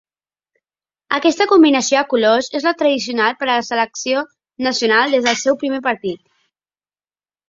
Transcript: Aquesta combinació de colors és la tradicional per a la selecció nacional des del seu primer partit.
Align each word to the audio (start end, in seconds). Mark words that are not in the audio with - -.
Aquesta 1.17 1.45
combinació 1.49 1.99
de 1.99 2.07
colors 2.13 2.49
és 2.59 2.65
la 2.67 2.73
tradicional 2.79 3.35
per 3.41 3.45
a 3.47 3.49
la 3.49 3.65
selecció 3.67 4.23
nacional 4.69 5.13
des 5.17 5.29
del 5.29 5.37
seu 5.43 5.59
primer 5.65 5.81
partit. 5.89 6.23